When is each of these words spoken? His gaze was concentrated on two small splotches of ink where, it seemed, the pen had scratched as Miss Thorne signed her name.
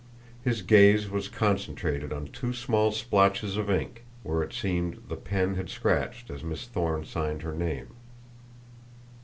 His 0.41 0.63
gaze 0.63 1.11
was 1.11 1.27
concentrated 1.27 2.11
on 2.11 2.25
two 2.25 2.53
small 2.53 2.91
splotches 2.91 3.55
of 3.55 3.69
ink 3.69 4.03
where, 4.23 4.41
it 4.41 4.51
seemed, 4.51 4.97
the 5.09 5.15
pen 5.15 5.53
had 5.53 5.69
scratched 5.69 6.31
as 6.31 6.43
Miss 6.43 6.65
Thorne 6.65 7.05
signed 7.05 7.43
her 7.43 7.53
name. 7.53 7.89